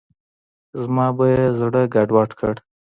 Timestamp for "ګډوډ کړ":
1.93-2.53